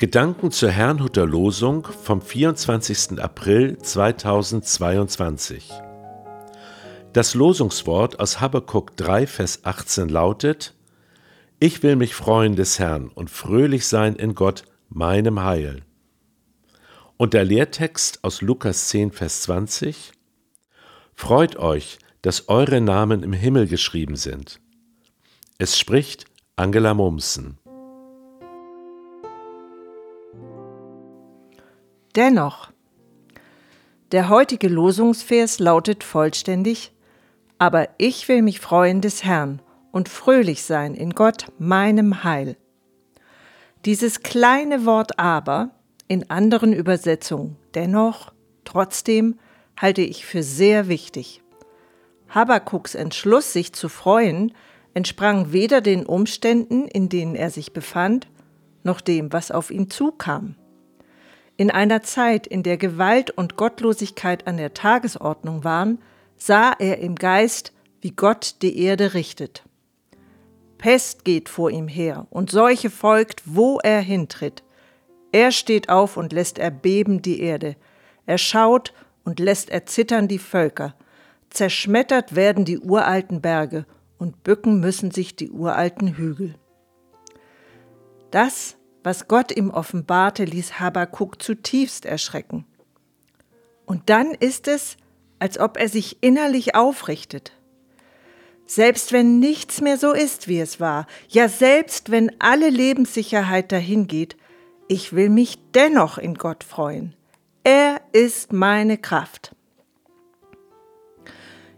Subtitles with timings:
[0.00, 3.20] Gedanken zur Herrnhuter Losung vom 24.
[3.20, 5.68] April 2022.
[7.12, 10.74] Das Losungswort aus Habakkuk 3, Vers 18 lautet:
[11.58, 15.82] Ich will mich freuen des Herrn und fröhlich sein in Gott, meinem Heil.
[17.18, 20.12] Und der Lehrtext aus Lukas 10, Vers 20:
[21.14, 24.60] Freut euch, dass eure Namen im Himmel geschrieben sind.
[25.58, 26.24] Es spricht
[26.56, 27.59] Angela Mumsen.
[32.16, 32.72] Dennoch,
[34.10, 36.92] der heutige Losungsvers lautet vollständig,
[37.58, 42.56] aber ich will mich freuen des Herrn und fröhlich sein in Gott, meinem Heil.
[43.84, 45.70] Dieses kleine Wort aber,
[46.08, 48.32] in anderen Übersetzungen dennoch,
[48.64, 49.38] trotzdem,
[49.76, 51.42] halte ich für sehr wichtig.
[52.28, 54.52] Habakuks Entschluss, sich zu freuen,
[54.94, 58.26] entsprang weder den Umständen, in denen er sich befand,
[58.82, 60.56] noch dem, was auf ihn zukam.
[61.60, 65.98] In einer Zeit, in der Gewalt und Gottlosigkeit an der Tagesordnung waren,
[66.38, 69.62] sah er im Geist, wie Gott die Erde richtet.
[70.78, 74.62] Pest geht vor ihm her und Seuche folgt, wo er hintritt.
[75.32, 77.76] Er steht auf und lässt erbeben die Erde.
[78.24, 78.94] Er schaut
[79.24, 80.94] und lässt erzittern die Völker.
[81.50, 83.84] Zerschmettert werden die uralten Berge
[84.16, 86.54] und bücken müssen sich die uralten Hügel.
[88.30, 92.66] Das was Gott ihm offenbarte, ließ Habakuk zutiefst erschrecken.
[93.86, 94.96] Und dann ist es,
[95.38, 97.52] als ob er sich innerlich aufrichtet.
[98.66, 104.36] Selbst wenn nichts mehr so ist, wie es war, ja selbst wenn alle Lebenssicherheit dahingeht,
[104.86, 107.16] ich will mich dennoch in Gott freuen.
[107.64, 109.54] Er ist meine Kraft.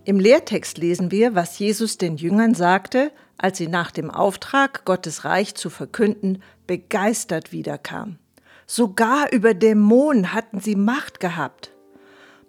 [0.04, 3.12] Im Lehrtext lesen wir, was Jesus den Jüngern sagte,
[3.42, 8.18] als sie nach dem Auftrag, Gottes Reich zu verkünden, begeistert wiederkam.
[8.66, 11.72] Sogar über Dämonen hatten sie Macht gehabt.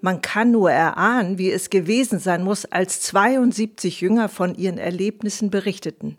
[0.01, 5.49] Man kann nur erahnen, wie es gewesen sein muss, als 72 Jünger von ihren Erlebnissen
[5.49, 6.17] berichteten.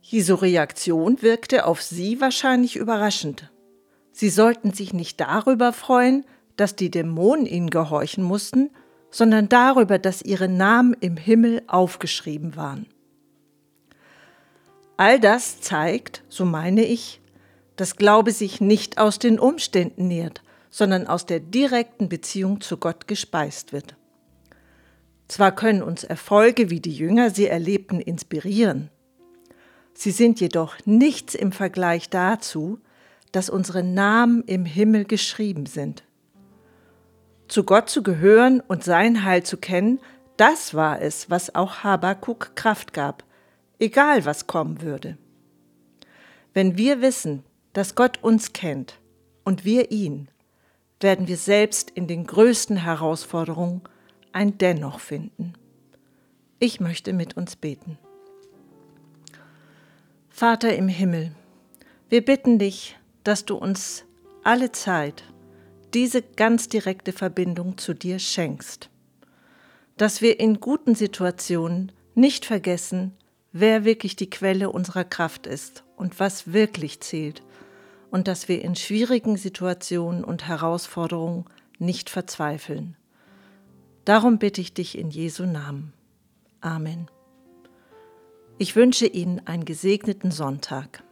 [0.00, 3.50] Jesu Reaktion wirkte auf sie wahrscheinlich überraschend.
[4.12, 6.24] Sie sollten sich nicht darüber freuen,
[6.56, 8.70] dass die Dämonen ihnen gehorchen mussten,
[9.10, 12.86] sondern darüber, dass ihre Namen im Himmel aufgeschrieben waren.
[14.96, 17.20] All das zeigt, so meine ich,
[17.76, 23.06] dass Glaube sich nicht aus den Umständen nährt, sondern aus der direkten Beziehung zu Gott
[23.06, 23.96] gespeist wird.
[25.28, 28.90] Zwar können uns Erfolge, wie die Jünger sie erlebten, inspirieren,
[29.94, 32.78] sie sind jedoch nichts im Vergleich dazu,
[33.32, 36.04] dass unsere Namen im Himmel geschrieben sind.
[37.48, 40.00] Zu Gott zu gehören und sein Heil zu kennen,
[40.36, 43.24] das war es, was auch Habakuk Kraft gab,
[43.78, 45.18] egal was kommen würde.
[46.54, 47.42] Wenn wir wissen,
[47.72, 49.00] dass Gott uns kennt
[49.44, 50.28] und wir ihn,
[51.00, 53.82] werden wir selbst in den größten Herausforderungen
[54.32, 55.54] ein Dennoch finden.
[56.58, 57.98] Ich möchte mit uns beten.
[60.28, 61.32] Vater im Himmel,
[62.08, 64.04] wir bitten dich, dass du uns
[64.44, 65.24] alle Zeit
[65.94, 68.90] diese ganz direkte Verbindung zu dir schenkst.
[69.96, 73.16] Dass wir in guten Situationen nicht vergessen,
[73.52, 77.42] wer wirklich die Quelle unserer Kraft ist und was wirklich zählt,
[78.10, 81.44] und dass wir in schwierigen Situationen und Herausforderungen
[81.78, 82.96] nicht verzweifeln.
[84.04, 85.92] Darum bitte ich dich in Jesu Namen.
[86.60, 87.10] Amen.
[88.56, 91.04] Ich wünsche Ihnen einen gesegneten Sonntag.